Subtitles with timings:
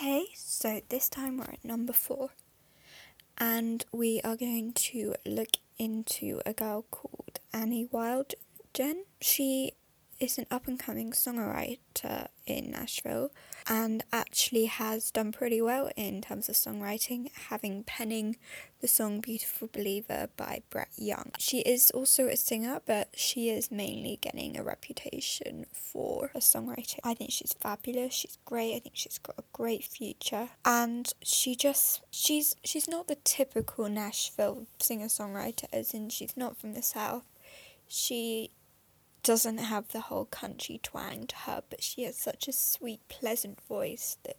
[0.00, 2.30] Okay, so this time we're at number four,
[3.36, 9.02] and we are going to look into a girl called Annie Wildgen.
[9.20, 9.72] She
[10.20, 13.30] is an up and coming songwriter in Nashville
[13.66, 18.36] and actually has done pretty well in terms of songwriting, having penning
[18.80, 21.32] the song Beautiful Believer by Brett Young.
[21.38, 26.98] She is also a singer, but she is mainly getting a reputation for her songwriting.
[27.02, 30.50] I think she's fabulous, she's great, I think she's got a great future.
[30.64, 36.58] And she just she's she's not the typical Nashville singer songwriter as in she's not
[36.58, 37.24] from the south.
[37.86, 38.50] She
[39.22, 43.60] doesn't have the whole country twang to her, but she has such a sweet, pleasant
[43.60, 44.36] voice that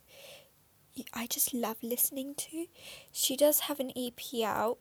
[1.14, 2.66] I just love listening to.
[3.12, 4.78] She does have an EP out,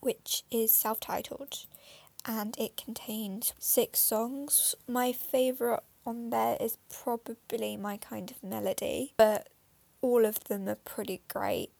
[0.00, 1.66] which is self titled,
[2.26, 4.74] and it contains six songs.
[4.88, 9.48] My favourite on there is probably My Kind of Melody, but
[10.00, 11.70] all of them are pretty great.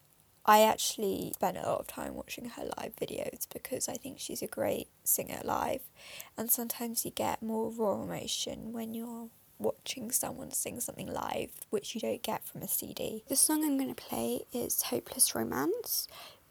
[0.46, 4.42] I actually spent a lot of time watching her live videos because I think she's
[4.42, 5.82] a great singer live,
[6.36, 11.94] and sometimes you get more raw emotion when you're watching someone sing something live, which
[11.94, 13.24] you don't get from a CD.
[13.28, 16.08] The song I'm going to play is Hopeless Romance.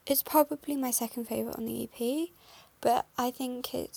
[0.07, 2.29] It's probably my second favourite on the EP,
[2.81, 3.95] but I think it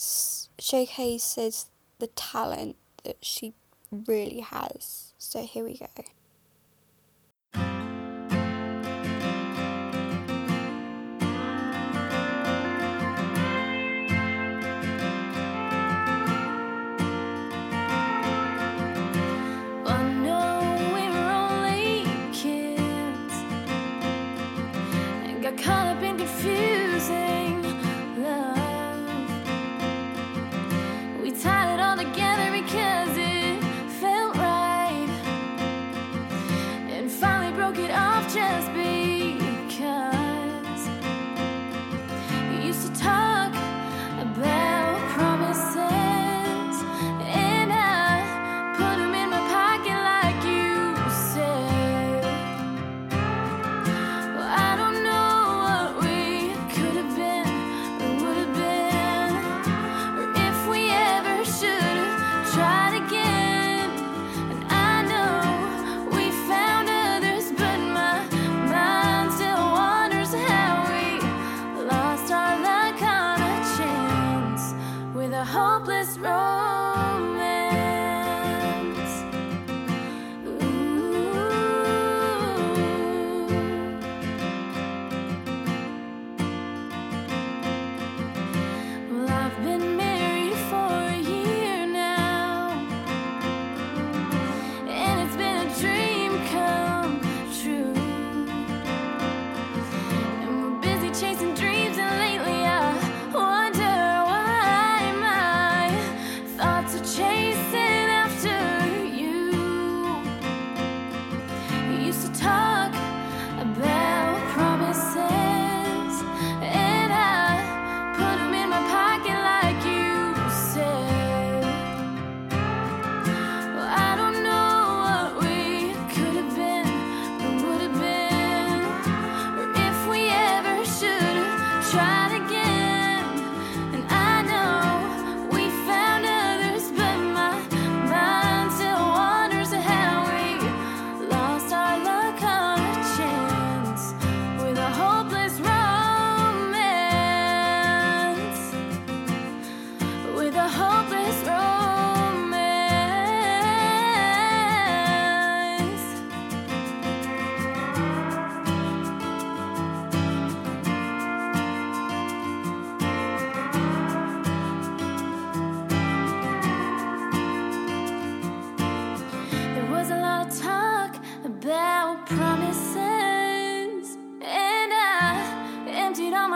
[0.59, 1.67] showcases
[1.99, 3.55] the talent that she
[3.91, 5.15] really has.
[5.19, 5.89] So here we go.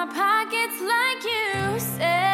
[0.00, 2.29] my pockets like you said.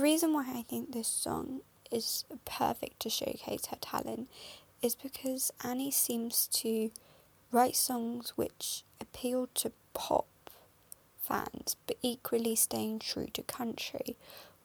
[0.00, 1.60] Reason why I think this song
[1.90, 4.28] is perfect to showcase her talent
[4.82, 6.90] is because Annie seems to
[7.52, 10.26] write songs which appeal to pop
[11.18, 14.16] fans but equally staying true to country,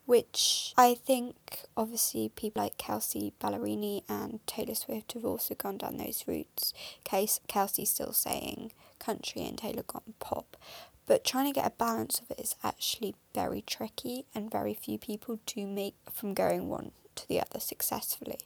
[0.06, 1.36] which I think
[1.76, 6.74] obviously people like Kelsea Ballerini and Taylor Swift have also gone down those routes.
[7.04, 10.58] Case Kelsea still saying country and Taylor gone pop.
[11.08, 14.98] But trying to get a balance of it is actually very tricky, and very few
[14.98, 18.40] people do make from going one to the other successfully.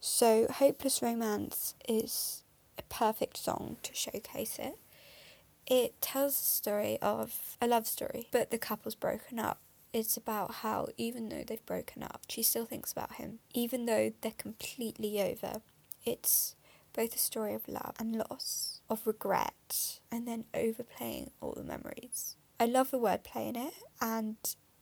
[0.00, 2.42] So, Hopeless Romance is
[2.78, 4.78] a perfect song to showcase it.
[5.66, 9.60] It tells the story of a love story, but the couple's broken up.
[9.92, 14.12] It's about how, even though they've broken up, she still thinks about him, even though
[14.20, 15.60] they're completely over.
[16.04, 16.54] It's
[16.92, 22.36] both a story of love and loss, of regret, and then overplaying all the memories.
[22.60, 24.36] I love the wordplay in it, and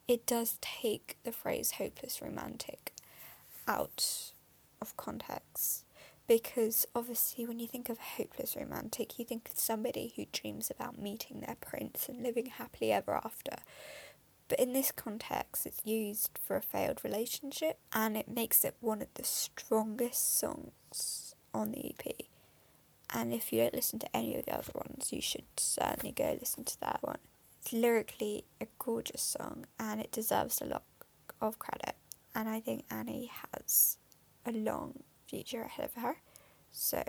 [0.09, 2.93] it does take the phrase hopeless romantic
[3.67, 4.33] out
[4.81, 5.85] of context.
[6.29, 10.99] Because obviously, when you think of hopeless romantic, you think of somebody who dreams about
[10.99, 13.59] meeting their prince and living happily ever after.
[14.49, 19.03] But in this context, it's used for a failed relationship and it makes it one
[19.03, 21.26] of the strongest songs
[21.57, 22.15] on the EP.
[23.13, 26.37] And if you don't listen to any of the other ones, you should certainly go
[26.39, 27.19] listen to that one.
[27.61, 30.83] It's lyrically a gorgeous song and it deserves a lot
[31.41, 31.95] of credit.
[32.35, 33.99] And I think Annie has
[34.45, 36.17] a long future ahead of her.
[36.71, 37.03] So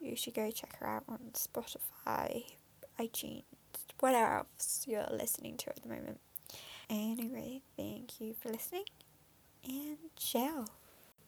[0.00, 2.44] you should go check her out on Spotify,
[2.98, 3.42] iTunes,
[4.00, 6.20] whatever else you're listening to at the moment.
[6.88, 8.84] Anyway, thank you for listening
[9.66, 10.66] and ciao.